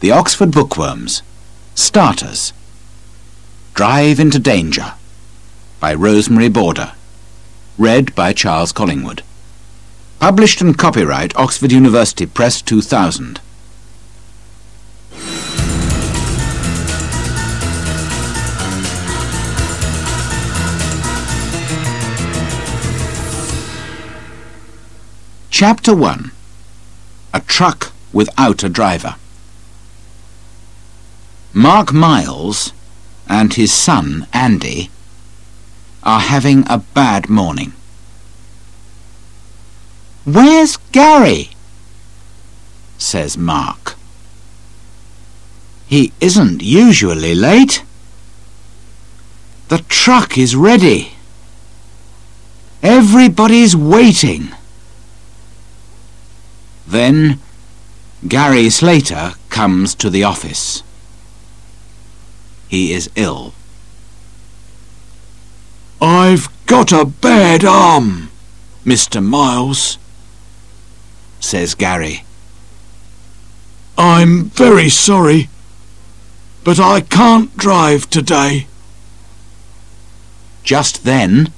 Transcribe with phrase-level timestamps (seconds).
[0.00, 1.22] The Oxford Bookworms.
[1.74, 2.54] Starters.
[3.74, 4.94] Drive into Danger
[5.78, 6.92] by Rosemary Border.
[7.76, 9.22] Read by Charles Collingwood.
[10.18, 13.42] Published and copyright Oxford University Press 2000.
[25.50, 26.30] Chapter 1
[27.34, 29.16] A Truck Without a Driver
[31.52, 32.72] Mark Miles
[33.28, 34.90] and his son, Andy,
[36.02, 37.72] are having a bad morning.
[40.24, 41.50] Where's Gary?
[42.98, 43.96] says Mark.
[45.88, 47.82] He isn't usually late.
[49.68, 51.14] The truck is ready.
[52.80, 54.50] Everybody's waiting.
[56.86, 57.40] Then
[58.26, 60.84] Gary Slater comes to the office.
[62.70, 63.52] He is ill.
[66.00, 68.30] I've got a bad arm,
[68.84, 69.20] Mr.
[69.20, 69.98] Miles,
[71.40, 72.24] says Gary.
[73.98, 75.48] I'm very sorry,
[76.62, 78.68] but I can't drive today.
[80.62, 81.52] Just then,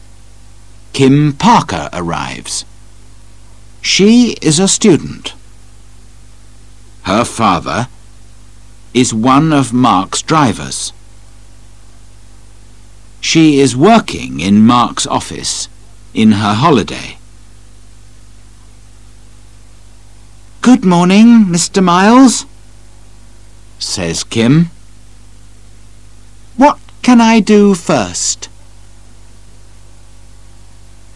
[0.94, 2.64] Kim Parker arrives.
[3.82, 5.34] She is a student.
[7.02, 7.88] Her father
[8.94, 10.94] is one of Mark's drivers.
[13.22, 15.68] She is working in Mark's office
[16.12, 17.18] in her holiday.
[20.60, 21.82] Good morning, Mr.
[21.82, 22.46] Miles,
[23.78, 24.70] says Kim.
[26.56, 28.48] What can I do first?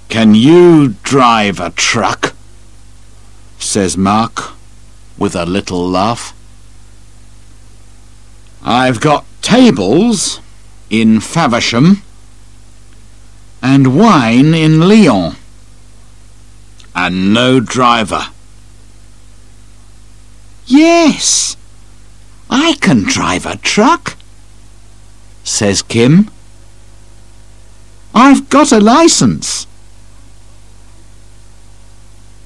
[0.09, 2.35] Can you drive a truck?
[3.59, 4.53] says Mark
[5.19, 6.33] with a little laugh.
[8.63, 10.41] I've got tables
[10.91, 12.03] in Faversham
[13.63, 15.37] and wine in Lyon.
[16.95, 18.29] And no driver.
[20.67, 21.57] Yes,
[22.49, 24.17] I can drive a truck,
[25.45, 26.31] says Kim.
[28.15, 29.67] I've got a license.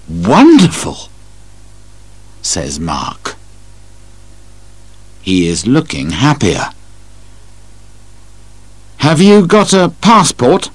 [0.09, 1.09] Wonderful,
[2.43, 3.37] says Mark.
[5.23, 6.71] He is looking happier.
[9.01, 10.69] Have you got a passport?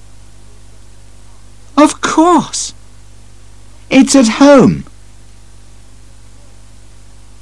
[1.76, 2.74] Of course.
[3.88, 4.84] It's at home.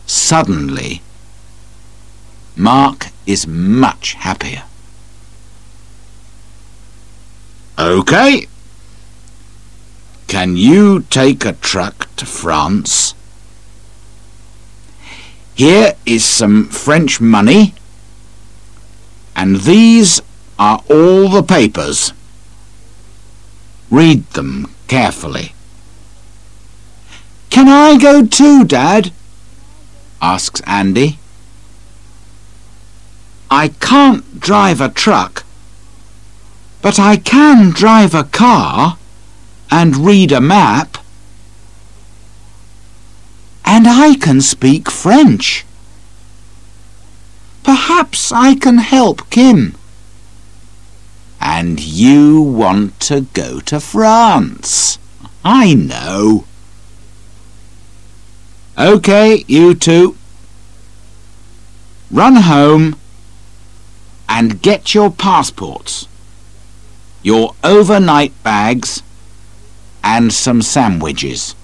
[0.05, 1.01] Suddenly,
[2.55, 4.65] Mark is much happier.
[7.79, 8.47] OK.
[10.27, 13.15] Can you take a truck to France?
[15.55, 17.73] Here is some French money,
[19.35, 20.21] and these
[20.59, 22.13] are all the papers.
[23.91, 25.53] Read them carefully.
[27.51, 29.13] Can I go too, Dad?
[30.21, 31.19] asks Andy.
[33.51, 35.45] I can't drive a truck,
[36.83, 38.99] but I can drive a car
[39.71, 40.99] and read a map.
[43.65, 45.65] And I can speak French.
[47.63, 49.75] Perhaps I can help Kim.
[51.57, 54.99] And you want to go to France.
[55.45, 56.47] I know.
[58.77, 60.17] OK, you two.
[62.11, 62.97] Run home
[64.29, 66.09] and get your passports,
[67.23, 69.05] your overnight bags
[70.03, 71.55] and some sandwiches.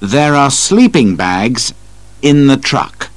[0.00, 1.74] There are sleeping bags
[2.22, 3.10] in the truck.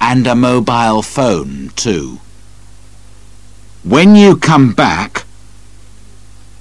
[0.00, 2.21] And a mobile phone, too.
[3.84, 5.24] When you come back,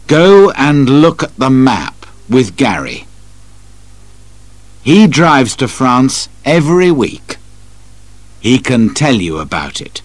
[0.07, 3.05] go and look at the map with Gary.
[4.81, 7.37] He drives to France every week.
[8.39, 10.01] He can tell you about it.